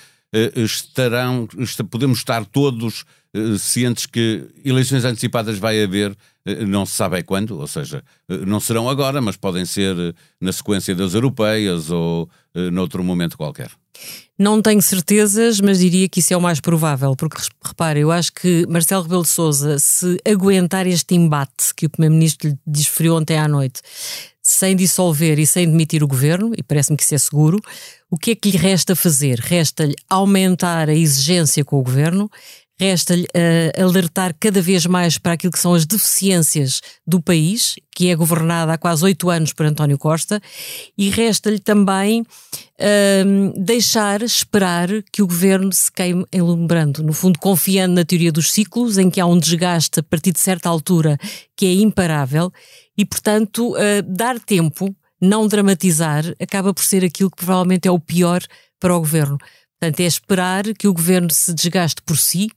Estarão, 0.55 1.47
podemos 1.89 2.19
estar 2.19 2.45
todos 2.45 3.03
cientes 3.59 4.05
que 4.05 4.47
eleições 4.65 5.05
antecipadas 5.05 5.57
vai 5.57 5.83
haver, 5.83 6.15
não 6.67 6.85
se 6.85 6.93
sabe 6.93 7.19
é 7.19 7.23
quando, 7.23 7.59
ou 7.59 7.67
seja, 7.67 8.03
não 8.27 8.59
serão 8.59 8.89
agora, 8.89 9.21
mas 9.21 9.35
podem 9.37 9.65
ser 9.65 9.95
na 10.41 10.51
sequência 10.51 10.95
das 10.95 11.13
europeias 11.13 11.91
ou 11.91 12.29
noutro 12.71 13.03
momento 13.03 13.37
qualquer. 13.37 13.69
Não 14.37 14.61
tenho 14.61 14.81
certezas, 14.81 15.59
mas 15.59 15.79
diria 15.79 16.07
que 16.07 16.21
isso 16.21 16.33
é 16.33 16.37
o 16.37 16.41
mais 16.41 16.61
provável, 16.61 17.13
porque 17.15 17.41
repare, 17.61 17.99
eu 17.99 18.09
acho 18.09 18.31
que 18.31 18.65
Marcelo 18.67 19.03
Rebelo 19.03 19.23
de 19.23 19.29
Sousa, 19.29 19.77
se 19.77 20.17
aguentar 20.25 20.87
este 20.87 21.13
embate 21.13 21.75
que 21.75 21.85
o 21.85 21.89
Primeiro-Ministro 21.89 22.49
lhe 22.49 22.57
desferiu 22.65 23.15
ontem 23.15 23.37
à 23.37 23.47
noite, 23.47 23.81
sem 24.41 24.75
dissolver 24.75 25.37
e 25.37 25.45
sem 25.45 25.69
demitir 25.69 26.01
o 26.01 26.07
governo, 26.07 26.53
e 26.57 26.63
parece-me 26.63 26.95
que 26.95 27.03
isso 27.03 27.13
é 27.13 27.17
seguro, 27.17 27.59
o 28.09 28.17
que 28.17 28.31
é 28.31 28.35
que 28.35 28.49
lhe 28.51 28.57
resta 28.57 28.95
fazer? 28.95 29.37
Resta-lhe 29.39 29.95
aumentar 30.09 30.87
a 30.87 30.95
exigência 30.95 31.65
com 31.65 31.77
o 31.77 31.83
governo, 31.83 32.31
Resta-lhe 32.79 33.25
uh, 33.25 33.83
alertar 33.83 34.33
cada 34.39 34.61
vez 34.61 34.85
mais 34.85 35.17
para 35.17 35.33
aquilo 35.33 35.51
que 35.51 35.59
são 35.59 35.73
as 35.73 35.85
deficiências 35.85 36.81
do 37.05 37.21
país, 37.21 37.75
que 37.93 38.09
é 38.09 38.15
governada 38.15 38.71
há 38.71 38.77
quase 38.77 39.03
oito 39.03 39.29
anos 39.29 39.51
por 39.51 39.65
António 39.65 39.97
Costa, 39.97 40.41
e 40.97 41.09
resta-lhe 41.09 41.59
também 41.59 42.21
uh, 42.21 43.63
deixar 43.63 44.21
esperar 44.21 44.87
que 45.11 45.21
o 45.21 45.27
governo 45.27 45.73
se 45.73 45.91
queime 45.91 46.25
enlumbrando, 46.31 47.03
no 47.03 47.11
fundo 47.11 47.37
confiando 47.37 47.95
na 47.95 48.05
teoria 48.05 48.31
dos 48.31 48.51
ciclos, 48.51 48.97
em 48.97 49.09
que 49.09 49.19
há 49.19 49.25
um 49.25 49.37
desgaste 49.37 49.99
a 49.99 50.03
partir 50.03 50.31
de 50.31 50.39
certa 50.39 50.69
altura 50.69 51.17
que 51.57 51.65
é 51.65 51.73
imparável, 51.73 52.49
e 52.97 53.05
portanto 53.05 53.73
uh, 53.73 54.01
dar 54.07 54.39
tempo, 54.39 54.95
não 55.21 55.49
dramatizar, 55.49 56.23
acaba 56.39 56.73
por 56.73 56.85
ser 56.85 57.03
aquilo 57.03 57.29
que 57.29 57.37
provavelmente 57.37 57.89
é 57.89 57.91
o 57.91 57.99
pior 57.99 58.41
para 58.79 58.95
o 58.95 58.99
governo. 58.99 59.37
Portanto, 59.79 59.99
é 60.01 60.03
esperar 60.03 60.63
que 60.73 60.87
o 60.87 60.93
governo 60.93 61.29
se 61.31 61.53
desgaste 61.53 62.01
por 62.01 62.17
si 62.17 62.49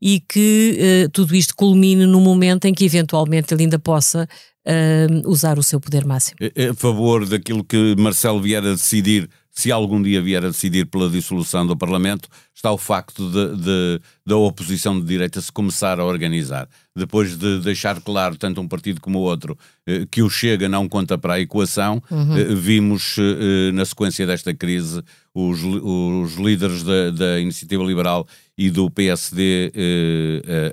e 0.00 0.20
que 0.20 1.06
uh, 1.06 1.10
tudo 1.10 1.34
isto 1.34 1.54
culmine 1.56 2.04
no 2.06 2.20
momento 2.20 2.66
em 2.66 2.74
que 2.74 2.84
eventualmente 2.84 3.54
ele 3.54 3.62
ainda 3.62 3.78
possa 3.78 4.28
uh, 4.66 5.28
usar 5.28 5.58
o 5.58 5.62
seu 5.62 5.80
poder 5.80 6.04
máximo. 6.04 6.36
É, 6.40 6.64
é 6.64 6.68
a 6.68 6.74
favor 6.74 7.26
daquilo 7.26 7.64
que 7.64 7.96
Marcelo 7.96 8.42
vier 8.42 8.62
a 8.62 8.74
decidir, 8.74 9.28
se 9.56 9.72
algum 9.72 10.02
dia 10.02 10.20
vier 10.20 10.44
a 10.44 10.48
decidir 10.48 10.84
pela 10.84 11.08
dissolução 11.08 11.66
do 11.66 11.74
Parlamento, 11.74 12.28
está 12.54 12.70
o 12.70 12.76
facto 12.76 13.30
de, 13.30 13.56
de, 13.56 14.00
da 14.24 14.36
oposição 14.36 15.00
de 15.00 15.06
direita 15.06 15.40
se 15.40 15.50
começar 15.50 15.98
a 15.98 16.04
organizar. 16.04 16.68
Depois 16.94 17.38
de 17.38 17.60
deixar 17.60 17.98
claro, 18.02 18.36
tanto 18.36 18.60
um 18.60 18.68
partido 18.68 19.00
como 19.00 19.18
o 19.18 19.22
outro, 19.22 19.56
eh, 19.86 20.06
que 20.10 20.22
o 20.22 20.28
Chega 20.28 20.68
não 20.68 20.86
conta 20.86 21.16
para 21.16 21.34
a 21.34 21.40
equação, 21.40 22.02
uhum. 22.10 22.36
Eh, 22.36 22.54
vimos 22.54 23.16
eh, 23.18 23.72
na 23.72 23.86
sequência 23.86 24.26
desta 24.26 24.52
crise 24.52 25.02
os, 25.34 25.62
os 25.64 26.34
líderes 26.34 26.82
da, 26.82 27.10
da 27.10 27.40
Iniciativa 27.40 27.82
Liberal 27.82 28.28
e 28.58 28.70
do 28.70 28.90
PSD 28.90 29.72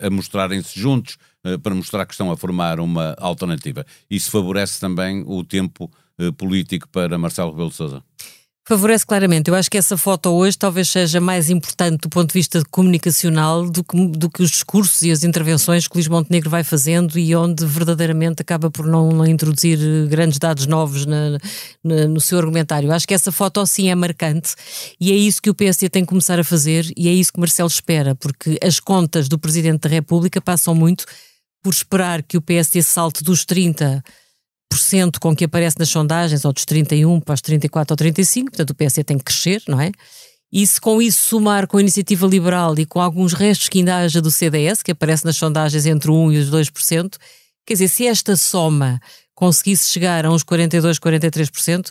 a 0.02 0.10
mostrarem-se 0.10 0.78
juntos 0.78 1.18
para 1.62 1.76
mostrar 1.76 2.06
que 2.06 2.14
estão 2.14 2.32
a 2.32 2.38
formar 2.38 2.80
uma 2.80 3.14
alternativa. 3.18 3.86
Isso 4.10 4.32
favorece 4.32 4.80
também 4.80 5.22
o 5.28 5.44
tempo 5.44 5.92
político 6.38 6.88
para 6.88 7.18
Marcelo 7.18 7.52
Rebelo 7.52 7.70
de 7.70 7.76
Sousa. 7.76 8.02
Favorece 8.66 9.06
claramente. 9.06 9.50
Eu 9.50 9.56
acho 9.56 9.70
que 9.70 9.78
essa 9.78 9.98
foto 9.98 10.30
hoje 10.30 10.58
talvez 10.58 10.88
seja 10.88 11.20
mais 11.20 11.50
importante 11.50 12.00
do 12.04 12.10
ponto 12.10 12.30
de 12.30 12.34
vista 12.34 12.64
comunicacional 12.72 13.70
do 13.70 13.84
que, 13.84 14.08
do 14.08 14.30
que 14.30 14.42
os 14.42 14.52
discursos 14.52 15.02
e 15.02 15.12
as 15.12 15.26
intervenções 15.26 15.86
que 15.86 15.96
Luís 15.96 16.08
Montenegro 16.08 16.50
vai 16.50 16.64
fazendo 16.64 17.20
e 17.20 17.36
onde 17.36 17.66
verdadeiramente 17.66 18.42
acaba 18.42 18.72
por 18.72 18.88
não, 18.88 19.26
introduzir 19.26 19.78
eh, 19.78 20.08
grandes 20.08 20.40
dados 20.40 20.66
novos 20.66 21.06
na, 21.06 21.38
na, 21.84 22.08
no 22.08 22.22
seu 22.22 22.38
argumentário. 22.38 22.88
Eu 22.88 22.94
acho 22.94 23.06
que 23.06 23.14
essa 23.14 23.34
foto 23.34 23.66
sim 23.66 23.90
é 23.90 23.96
marcante 23.96 24.56
e 24.98 25.12
é 25.12 25.16
isso 25.16 25.42
que 25.42 25.50
o 25.50 25.56
PSD 25.56 25.90
tem 25.90 26.04
que 26.04 26.10
começar 26.10 26.40
a 26.40 26.44
fazer 26.44 26.90
e 26.96 27.10
é 27.10 27.12
isso 27.12 27.34
que 27.34 27.42
Marcelo 27.42 27.68
espera, 27.68 28.16
porque 28.16 28.58
as 28.64 28.80
contas 28.80 29.28
do 29.28 29.38
Presidente 29.38 29.82
da 29.82 29.90
República 29.90 30.40
passam 30.40 30.74
muito 30.74 31.04
por 31.62 31.74
esperar 31.74 32.24
que 32.24 32.38
o 32.38 32.42
PSD 32.42 32.82
salte 32.82 33.26
dos 33.26 33.44
30 33.44 34.02
com 35.20 35.36
que 35.36 35.46
aparece 35.46 35.80
nas 35.80 35.90
sondagens, 35.90 36.46
ou 36.46 36.54
dos 36.54 36.66
31 36.66 37.20
para 37.20 37.34
os 37.34 37.42
34 37.42 37.94
ou 37.94 37.98
35, 37.98 38.52
portanto 38.52 38.70
o 38.70 38.76
PSD 38.76 39.04
tem 39.04 39.18
que 39.18 39.24
crescer, 39.24 39.64
não 39.68 39.82
é? 39.82 39.92
E 40.52 40.68
se 40.68 40.80
com 40.80 41.02
isso 41.02 41.30
somar 41.30 41.66
com 41.66 41.78
a 41.78 41.82
iniciativa 41.82 42.28
liberal 42.28 42.78
e 42.78 42.86
com 42.86 43.02
alguns 43.02 43.34
restos 43.34 43.70
que 43.70 43.80
ainda 43.80 43.98
haja 43.98 44.22
do 44.22 44.30
CDS, 44.30 44.84
que 44.84 44.92
aparece 44.92 45.26
nas 45.26 45.36
sondagens 45.36 45.88
entre 45.88 46.12
o 46.12 46.16
1 46.16 46.34
e 46.34 46.38
os 46.38 46.52
2%, 46.52 47.18
quer 47.66 47.74
dizer, 47.74 47.88
se 47.88 48.06
esta 48.06 48.36
soma 48.38 49.02
conseguisse 49.34 49.90
chegar 49.90 50.28
a 50.28 50.32
uns 50.32 50.44
42, 50.44 51.00
43%, 51.00 51.90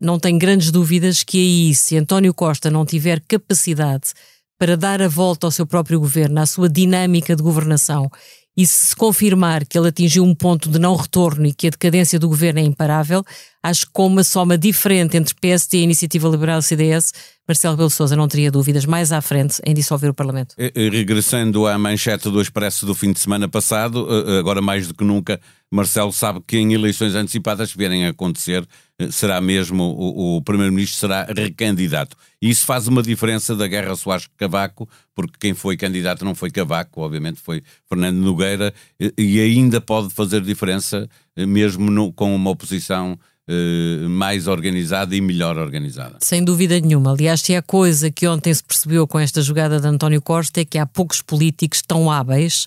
não 0.00 0.20
tenho 0.20 0.38
grandes 0.38 0.70
dúvidas 0.70 1.24
que 1.24 1.38
aí, 1.38 1.74
se 1.74 1.96
António 1.96 2.32
Costa 2.32 2.70
não 2.70 2.86
tiver 2.86 3.20
capacidade 3.26 4.12
para 4.58 4.76
dar 4.76 5.02
a 5.02 5.08
volta 5.08 5.48
ao 5.48 5.50
seu 5.50 5.66
próprio 5.66 5.98
governo, 5.98 6.40
à 6.40 6.46
sua 6.46 6.68
dinâmica 6.68 7.34
de 7.34 7.42
governação 7.42 8.08
e 8.56 8.66
se 8.66 8.86
se 8.86 8.96
confirmar 8.96 9.66
que 9.66 9.76
ele 9.76 9.88
atingiu 9.88 10.22
um 10.24 10.34
ponto 10.34 10.70
de 10.70 10.78
não 10.78 10.94
retorno 10.94 11.46
e 11.46 11.52
que 11.52 11.66
a 11.66 11.70
decadência 11.70 12.18
do 12.18 12.28
governo 12.28 12.60
é 12.60 12.62
imparável, 12.62 13.24
acho 13.62 13.86
que 13.86 13.92
com 13.92 14.06
uma 14.06 14.22
soma 14.22 14.56
diferente 14.56 15.16
entre 15.16 15.34
PSD 15.34 15.78
e 15.78 15.82
Iniciativa 15.82 16.28
Liberal 16.28 16.60
e 16.60 16.62
CDS, 16.62 17.12
Marcelo 17.46 17.76
Belo 17.76 17.90
Souza 17.90 18.14
não 18.14 18.28
teria 18.28 18.50
dúvidas 18.50 18.86
mais 18.86 19.10
à 19.10 19.20
frente 19.20 19.60
em 19.66 19.74
dissolver 19.74 20.10
o 20.10 20.14
Parlamento. 20.14 20.54
Regressando 20.56 21.66
à 21.66 21.76
manchete 21.76 22.30
do 22.30 22.40
Expresso 22.40 22.86
do 22.86 22.94
fim 22.94 23.12
de 23.12 23.18
semana 23.18 23.48
passado, 23.48 24.06
eh, 24.08 24.38
agora 24.38 24.62
mais 24.62 24.86
do 24.86 24.94
que 24.94 25.04
nunca, 25.04 25.40
Marcelo 25.74 26.12
sabe 26.12 26.40
que 26.46 26.56
em 26.56 26.72
eleições 26.72 27.16
antecipadas 27.16 27.72
que 27.72 27.78
vierem 27.78 28.06
a 28.06 28.10
acontecer, 28.10 28.64
eh, 28.96 29.10
será 29.10 29.40
mesmo 29.40 29.82
o, 29.82 30.36
o 30.36 30.42
Primeiro-Ministro 30.42 30.96
será 31.00 31.24
recandidato. 31.24 32.16
E 32.40 32.48
isso 32.48 32.64
faz 32.64 32.86
uma 32.86 33.02
diferença 33.02 33.56
da 33.56 33.66
guerra 33.66 33.96
Soares-Cavaco, 33.96 34.88
porque 35.16 35.34
quem 35.40 35.52
foi 35.52 35.76
candidato 35.76 36.24
não 36.24 36.32
foi 36.32 36.52
Cavaco, 36.52 37.00
obviamente 37.00 37.40
foi 37.40 37.60
Fernando 37.88 38.18
Nogueira, 38.18 38.72
e 39.18 39.40
ainda 39.40 39.80
pode 39.80 40.14
fazer 40.14 40.42
diferença 40.42 41.08
eh, 41.36 41.44
mesmo 41.44 41.90
no, 41.90 42.12
com 42.12 42.32
uma 42.34 42.50
oposição 42.50 43.18
Uh, 43.46 44.08
mais 44.08 44.46
organizada 44.46 45.14
e 45.14 45.20
melhor 45.20 45.58
organizada. 45.58 46.16
Sem 46.22 46.42
dúvida 46.42 46.80
nenhuma. 46.80 47.12
Aliás, 47.12 47.42
se 47.42 47.54
há 47.54 47.60
coisa 47.60 48.10
que 48.10 48.26
ontem 48.26 48.54
se 48.54 48.64
percebeu 48.64 49.06
com 49.06 49.18
esta 49.18 49.42
jogada 49.42 49.78
de 49.78 49.86
António 49.86 50.22
Costa 50.22 50.62
é 50.62 50.64
que 50.64 50.78
há 50.78 50.86
poucos 50.86 51.20
políticos 51.20 51.82
tão 51.82 52.10
hábeis 52.10 52.66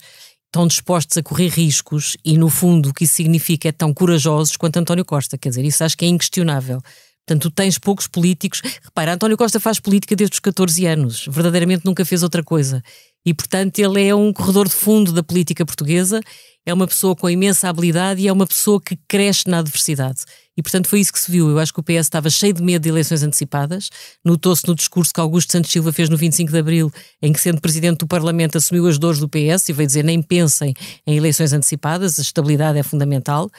tão 0.57 0.65
dispostos 0.65 1.15
a 1.17 1.21
correr 1.21 1.49
riscos 1.49 2.17
e, 2.25 2.35
no 2.35 2.49
fundo, 2.49 2.89
o 2.89 2.93
que 2.93 3.03
isso 3.03 3.13
significa 3.13 3.69
é 3.69 3.71
tão 3.71 3.93
corajosos 3.93 4.57
quanto 4.57 4.77
António 4.77 5.05
Costa. 5.05 5.37
Quer 5.37 5.49
dizer, 5.49 5.63
isso 5.63 5.83
acho 5.83 5.95
que 5.95 6.03
é 6.03 6.07
inquestionável. 6.07 6.81
Portanto, 7.27 7.43
tu 7.43 7.51
tens 7.51 7.77
poucos 7.77 8.07
políticos. 8.07 8.63
Repara, 8.83 9.13
António 9.13 9.37
Costa 9.37 9.59
faz 9.59 9.79
política 9.79 10.15
desde 10.15 10.33
os 10.33 10.39
14 10.39 10.83
anos, 10.87 11.27
verdadeiramente 11.29 11.85
nunca 11.85 12.03
fez 12.03 12.23
outra 12.23 12.41
coisa. 12.41 12.81
E, 13.23 13.35
portanto, 13.35 13.77
ele 13.77 14.07
é 14.07 14.15
um 14.15 14.33
corredor 14.33 14.67
de 14.67 14.73
fundo 14.73 15.11
da 15.11 15.21
política 15.21 15.63
portuguesa, 15.63 16.21
é 16.65 16.73
uma 16.73 16.87
pessoa 16.87 17.15
com 17.15 17.29
imensa 17.29 17.69
habilidade 17.69 18.21
e 18.21 18.27
é 18.27 18.33
uma 18.33 18.47
pessoa 18.47 18.81
que 18.81 18.97
cresce 19.07 19.47
na 19.47 19.59
adversidade. 19.59 20.21
E, 20.57 20.63
portanto, 20.63 20.87
foi 20.87 20.99
isso 20.99 21.13
que 21.13 21.19
se 21.19 21.29
viu. 21.31 21.49
Eu 21.49 21.59
acho 21.59 21.71
que 21.71 21.79
o 21.79 21.83
PS 21.83 22.07
estava 22.07 22.29
cheio 22.29 22.51
de 22.51 22.63
medo 22.63 22.81
de 22.81 22.89
eleições 22.89 23.21
antecipadas. 23.21 23.89
Notou-se 24.25 24.67
no 24.67 24.73
discurso 24.73 25.13
que 25.13 25.19
Augusto 25.19 25.51
Santos 25.51 25.71
Silva 25.71 25.93
fez 25.93 26.09
no 26.09 26.17
25 26.17 26.51
de 26.51 26.57
Abril, 26.57 26.91
em 27.21 27.31
que, 27.31 27.39
sendo 27.39 27.61
presidente 27.61 27.99
do 27.99 28.07
Parlamento, 28.07 28.57
assumiu 28.57 28.87
as 28.87 28.97
dores 28.97 29.19
do 29.19 29.29
PS 29.29 29.69
e 29.69 29.73
veio 29.73 29.85
dizer 29.85 30.03
nem 30.03 30.21
pensem 30.21 30.73
em 31.05 31.15
eleições 31.15 31.53
antecipadas, 31.53 32.17
a 32.17 32.21
estabilidade 32.23 32.79
é 32.79 32.83
fundamental. 32.83 33.49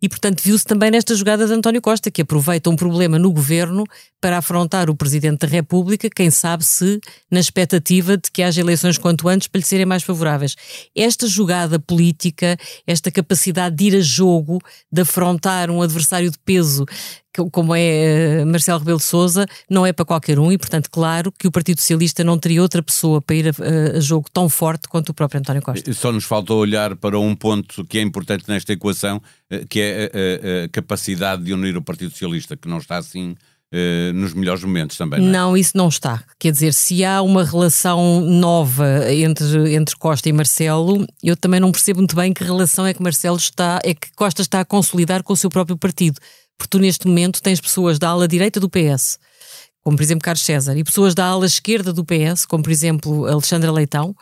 E, 0.00 0.08
portanto, 0.08 0.42
viu-se 0.42 0.64
também 0.64 0.90
nesta 0.90 1.14
jogada 1.14 1.46
de 1.46 1.52
António 1.54 1.80
Costa, 1.80 2.10
que 2.10 2.20
aproveita 2.20 2.68
um 2.68 2.76
problema 2.76 3.18
no 3.18 3.32
governo 3.32 3.84
para 4.20 4.38
afrontar 4.38 4.90
o 4.90 4.94
Presidente 4.94 5.40
da 5.40 5.46
República, 5.46 6.10
quem 6.10 6.30
sabe 6.30 6.64
se 6.64 7.00
na 7.30 7.40
expectativa 7.40 8.16
de 8.16 8.30
que 8.30 8.42
haja 8.42 8.60
eleições 8.60 8.98
quanto 8.98 9.26
antes 9.28 9.48
para 9.48 9.58
lhe 9.58 9.66
serem 9.66 9.86
mais 9.86 10.02
favoráveis. 10.02 10.54
Esta 10.94 11.26
jogada 11.26 11.78
política, 11.78 12.58
esta 12.86 13.10
capacidade 13.10 13.74
de 13.74 13.84
ir 13.84 13.96
a 13.96 14.00
jogo, 14.00 14.58
de 14.92 15.00
afrontar 15.00 15.70
um 15.70 15.80
adversário 15.80 16.30
de 16.30 16.38
peso 16.44 16.84
como 17.50 17.74
é 17.74 18.42
uh, 18.42 18.46
Marcelo 18.46 18.78
Rebelo 18.78 18.98
de 18.98 19.04
Sousa, 19.04 19.46
não 19.68 19.86
é 19.86 19.92
para 19.92 20.04
qualquer 20.04 20.38
um 20.38 20.50
e, 20.50 20.58
portanto, 20.58 20.90
claro 20.90 21.32
que 21.32 21.46
o 21.46 21.50
Partido 21.50 21.80
Socialista 21.80 22.24
não 22.24 22.38
teria 22.38 22.62
outra 22.62 22.82
pessoa 22.82 23.20
para 23.20 23.36
ir 23.36 23.48
a, 23.48 23.96
a, 23.96 24.00
jogo 24.00 24.28
tão 24.32 24.48
forte 24.48 24.88
quanto 24.88 25.10
o 25.10 25.14
próprio 25.14 25.40
António 25.40 25.62
Costa. 25.62 25.92
Só 25.92 26.12
nos 26.12 26.24
falta 26.24 26.52
olhar 26.54 26.96
para 26.96 27.18
um 27.18 27.34
ponto 27.34 27.84
que 27.84 27.98
é 27.98 28.02
importante 28.02 28.44
nesta 28.48 28.72
equação, 28.72 29.20
eh, 29.50 29.64
que 29.68 29.80
é 29.80 30.10
a, 30.12 30.64
a 30.64 30.68
capacidade 30.68 31.44
de 31.44 31.52
unir 31.52 31.76
o 31.76 31.82
Partido 31.82 32.10
Socialista, 32.10 32.56
que 32.56 32.68
não 32.68 32.78
está 32.78 32.96
assim 32.96 33.34
nos 34.14 34.32
melhores 34.32 34.62
momentos 34.62 34.96
também. 34.96 35.20
Não, 35.20 35.28
é? 35.28 35.32
não, 35.32 35.56
isso 35.56 35.76
não 35.76 35.88
está. 35.88 36.22
Quer 36.38 36.52
dizer, 36.52 36.72
se 36.72 37.04
há 37.04 37.20
uma 37.20 37.44
relação 37.44 38.20
nova 38.20 39.12
entre, 39.12 39.74
entre 39.74 39.96
Costa 39.96 40.28
e 40.28 40.32
Marcelo, 40.32 41.04
eu 41.22 41.36
também 41.36 41.60
não 41.60 41.72
percebo 41.72 41.98
muito 41.98 42.16
bem 42.16 42.32
que 42.32 42.44
relação 42.44 42.86
é 42.86 42.94
que 42.94 43.02
Marcelo 43.02 43.36
está, 43.36 43.80
é 43.84 43.92
que 43.92 44.08
Costa 44.14 44.40
está 44.40 44.60
a 44.60 44.64
consolidar 44.64 45.22
com 45.22 45.32
o 45.32 45.36
seu 45.36 45.50
próprio 45.50 45.76
partido. 45.76 46.18
Porque 46.56 46.70
tu, 46.70 46.78
neste 46.78 47.06
momento, 47.06 47.42
tens 47.42 47.60
pessoas 47.60 47.98
da 47.98 48.08
ala 48.08 48.26
direita 48.26 48.58
do 48.58 48.70
PS, 48.70 49.18
como 49.82 49.96
por 49.96 50.02
exemplo 50.02 50.24
Carlos 50.24 50.44
César, 50.44 50.76
e 50.76 50.82
pessoas 50.82 51.14
da 51.14 51.26
ala 51.26 51.46
esquerda 51.46 51.92
do 51.92 52.04
PS, 52.04 52.44
como 52.46 52.62
por 52.62 52.72
exemplo 52.72 53.26
Alexandra 53.26 53.70
Leitão, 53.70 54.14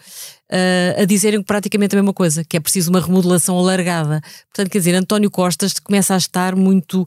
uh, 0.55 1.03
a 1.03 1.05
dizerem 1.05 1.43
praticamente 1.43 1.97
a 1.97 1.99
mesma 1.99 2.13
coisa, 2.13 2.45
que 2.45 2.57
é 2.57 2.61
preciso 2.61 2.91
uma 2.91 3.01
remodelação 3.01 3.59
alargada. 3.59 4.21
Portanto, 4.47 4.71
quer 4.71 4.79
dizer, 4.79 4.95
António 4.95 5.31
Costas 5.31 5.79
começa 5.79 6.15
a 6.15 6.19
estar 6.19 6.55
muito 6.55 7.07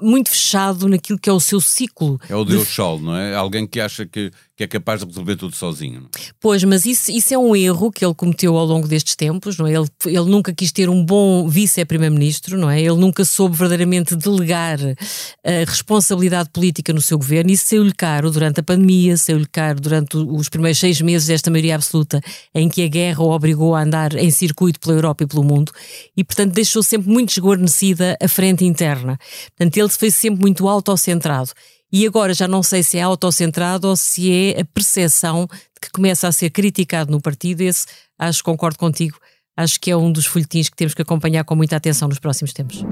muito 0.00 0.30
fechado 0.30 0.88
naquilo 0.88 1.18
que 1.18 1.28
é 1.28 1.32
o 1.32 1.40
seu 1.40 1.60
ciclo. 1.60 2.20
É 2.28 2.36
o 2.36 2.44
Deus 2.44 2.68
de... 2.68 2.72
Sol, 2.72 3.00
não 3.00 3.16
é? 3.16 3.34
Alguém 3.34 3.66
que 3.66 3.80
acha 3.80 4.06
que, 4.06 4.30
que 4.56 4.62
é 4.62 4.66
capaz 4.66 5.00
de 5.00 5.06
resolver 5.06 5.34
tudo 5.34 5.56
sozinho. 5.56 6.02
Não? 6.02 6.08
Pois, 6.40 6.62
mas 6.62 6.86
isso, 6.86 7.10
isso 7.10 7.34
é 7.34 7.38
um 7.38 7.56
erro 7.56 7.90
que 7.90 8.04
ele 8.04 8.14
cometeu 8.14 8.56
ao 8.56 8.64
longo 8.64 8.86
destes 8.86 9.16
tempos, 9.16 9.58
não 9.58 9.66
é? 9.66 9.72
Ele, 9.72 9.88
ele 10.06 10.30
nunca 10.30 10.54
quis 10.54 10.70
ter 10.70 10.88
um 10.88 11.04
bom 11.04 11.48
vice-primeiro-ministro, 11.48 12.56
não 12.56 12.70
é? 12.70 12.80
Ele 12.80 12.96
nunca 12.96 13.24
soube 13.24 13.56
verdadeiramente 13.56 14.14
delegar 14.14 14.78
a 15.44 15.64
responsabilidade 15.66 16.50
política 16.50 16.92
no 16.92 17.00
seu 17.00 17.18
governo 17.18 17.50
e 17.50 17.54
isso 17.54 17.66
saiu-lhe 17.66 17.92
caro 17.92 18.30
durante 18.30 18.60
a 18.60 18.62
pandemia, 18.62 19.16
saiu-lhe 19.16 19.46
caro 19.46 19.80
durante 19.80 20.16
os 20.16 20.48
primeiros 20.48 20.78
seis 20.78 21.00
meses 21.00 21.26
desta 21.26 21.50
maioria 21.50 21.74
absoluta 21.74 22.20
em 22.54 22.68
a 22.84 22.88
guerra 22.88 23.22
o 23.22 23.30
obrigou 23.30 23.74
a 23.74 23.82
andar 23.82 24.14
em 24.16 24.30
circuito 24.30 24.80
pela 24.80 24.94
Europa 24.94 25.24
e 25.24 25.26
pelo 25.26 25.42
mundo 25.42 25.72
e, 26.16 26.24
portanto, 26.24 26.52
deixou 26.52 26.82
sempre 26.82 27.10
muito 27.10 27.28
desguarnecida 27.30 28.16
a 28.20 28.28
frente 28.28 28.64
interna. 28.64 29.18
Portanto, 29.56 29.76
ele 29.76 29.88
foi 29.88 30.10
sempre 30.10 30.40
muito 30.40 30.68
autocentrado. 30.68 31.50
E 31.92 32.06
agora 32.06 32.32
já 32.32 32.48
não 32.48 32.62
sei 32.62 32.82
se 32.82 32.96
é 32.96 33.02
autocentrado 33.02 33.86
ou 33.86 33.96
se 33.96 34.32
é 34.32 34.60
a 34.60 34.64
percepção 34.64 35.46
de 35.46 35.80
que 35.80 35.90
começa 35.90 36.26
a 36.26 36.32
ser 36.32 36.48
criticado 36.50 37.12
no 37.12 37.20
partido. 37.20 37.60
Esse, 37.60 37.86
acho 38.18 38.38
que 38.38 38.44
concordo 38.44 38.78
contigo, 38.78 39.18
acho 39.56 39.78
que 39.78 39.90
é 39.90 39.96
um 39.96 40.10
dos 40.10 40.24
folhetins 40.24 40.70
que 40.70 40.76
temos 40.76 40.94
que 40.94 41.02
acompanhar 41.02 41.44
com 41.44 41.54
muita 41.54 41.76
atenção 41.76 42.08
nos 42.08 42.18
próximos 42.18 42.52
tempos. 42.54 42.82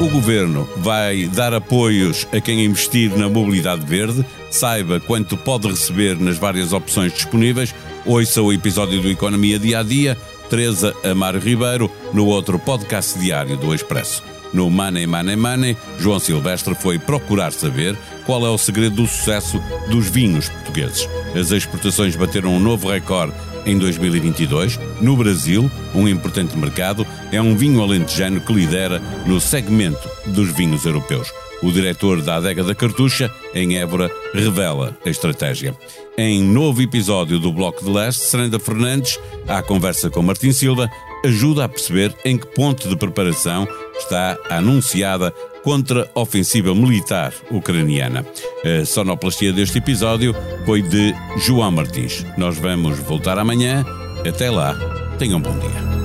O 0.00 0.08
governo 0.08 0.68
vai 0.76 1.26
dar 1.26 1.52
apoios 1.52 2.24
a 2.32 2.40
quem 2.40 2.64
investir 2.64 3.10
na 3.18 3.28
mobilidade 3.28 3.84
verde. 3.84 4.24
Saiba 4.48 5.00
quanto 5.00 5.36
pode 5.36 5.66
receber 5.66 6.16
nas 6.20 6.38
várias 6.38 6.72
opções 6.72 7.12
disponíveis. 7.12 7.74
Ouça 8.06 8.40
o 8.40 8.52
episódio 8.52 9.02
do 9.02 9.10
Economia 9.10 9.58
Dia 9.58 9.80
a 9.80 9.82
Dia. 9.82 10.16
Teresa 10.48 10.94
Amaro 11.02 11.40
Ribeiro, 11.40 11.90
no 12.14 12.26
outro 12.26 12.60
podcast 12.60 13.18
diário 13.18 13.56
do 13.56 13.74
Expresso. 13.74 14.22
No 14.52 14.70
Money 14.70 15.06
Money 15.06 15.36
Money, 15.36 15.76
João 15.98 16.20
Silvestre 16.20 16.76
foi 16.76 16.98
procurar 16.98 17.52
saber 17.52 17.98
qual 18.24 18.46
é 18.46 18.48
o 18.48 18.56
segredo 18.56 18.96
do 18.96 19.06
sucesso 19.06 19.60
dos 19.90 20.08
vinhos 20.08 20.48
portugueses. 20.48 21.08
As 21.38 21.50
exportações 21.50 22.14
bateram 22.14 22.54
um 22.54 22.60
novo 22.60 22.88
recorde 22.88 23.34
em 23.68 23.78
2022. 23.78 24.78
No 25.00 25.16
Brasil, 25.16 25.70
um 25.94 26.08
importante 26.08 26.56
mercado, 26.56 27.06
é 27.30 27.40
um 27.40 27.56
vinho 27.56 27.82
alentejano 27.82 28.40
que 28.40 28.52
lidera 28.52 29.00
no 29.26 29.40
segmento 29.40 30.08
dos 30.26 30.50
vinhos 30.50 30.84
europeus. 30.84 31.32
O 31.62 31.72
diretor 31.72 32.22
da 32.22 32.36
Adega 32.36 32.62
da 32.62 32.74
Cartucha, 32.74 33.30
em 33.52 33.78
Évora, 33.78 34.10
revela 34.32 34.96
a 35.04 35.10
estratégia. 35.10 35.76
Em 36.16 36.42
novo 36.42 36.80
episódio 36.80 37.38
do 37.38 37.52
Bloco 37.52 37.84
de 37.84 37.90
Leste, 37.90 38.24
Serenda 38.24 38.58
Fernandes, 38.58 39.18
à 39.46 39.60
conversa 39.60 40.08
com 40.08 40.22
Martin 40.22 40.52
Silva, 40.52 40.88
ajuda 41.24 41.64
a 41.64 41.68
perceber 41.68 42.14
em 42.24 42.36
que 42.36 42.46
ponto 42.46 42.88
de 42.88 42.96
preparação 42.96 43.66
está 43.98 44.36
a 44.48 44.56
anunciada 44.56 45.32
contra-ofensiva 45.62 46.74
militar 46.74 47.32
ucraniana. 47.50 48.24
A 48.64 48.84
sonoplastia 48.84 49.52
deste 49.52 49.78
episódio 49.78 50.34
foi 50.64 50.82
de 50.82 51.14
João 51.38 51.70
Martins. 51.70 52.24
Nós 52.36 52.56
vamos 52.58 52.98
voltar 53.00 53.38
amanhã. 53.38 53.84
Até 54.26 54.50
lá, 54.50 54.74
tenham 55.18 55.38
um 55.38 55.42
bom 55.42 55.58
dia. 55.58 55.97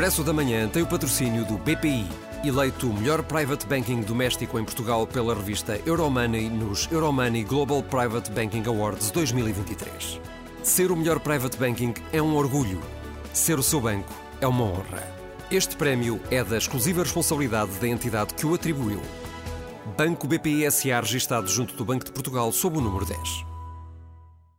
Expresso 0.00 0.24
da 0.24 0.32
Manhã 0.32 0.66
tem 0.66 0.82
o 0.82 0.86
patrocínio 0.86 1.44
do 1.44 1.58
BPI, 1.58 2.08
eleito 2.42 2.88
o 2.88 2.94
melhor 2.94 3.22
private 3.22 3.66
banking 3.66 4.00
doméstico 4.00 4.58
em 4.58 4.64
Portugal 4.64 5.06
pela 5.06 5.34
revista 5.34 5.78
Euromoney 5.84 6.48
nos 6.48 6.90
Euromoney 6.90 7.44
Global 7.44 7.82
Private 7.82 8.30
Banking 8.30 8.62
Awards 8.66 9.10
2023. 9.10 10.18
Ser 10.62 10.90
o 10.90 10.96
melhor 10.96 11.20
private 11.20 11.58
banking 11.58 11.92
é 12.14 12.22
um 12.22 12.34
orgulho. 12.34 12.80
Ser 13.34 13.58
o 13.58 13.62
seu 13.62 13.78
banco 13.78 14.10
é 14.40 14.46
uma 14.46 14.64
honra. 14.64 15.06
Este 15.50 15.76
prémio 15.76 16.18
é 16.30 16.42
da 16.42 16.56
exclusiva 16.56 17.02
responsabilidade 17.02 17.72
da 17.72 17.86
entidade 17.86 18.32
que 18.32 18.46
o 18.46 18.54
atribuiu. 18.54 19.02
Banco 19.98 20.26
BPI 20.26 20.70
SA 20.70 20.98
registado 20.98 21.46
junto 21.46 21.74
do 21.74 21.84
Banco 21.84 22.06
de 22.06 22.12
Portugal 22.12 22.50
sob 22.52 22.78
o 22.78 22.80
número 22.80 23.04
10. 23.04 23.49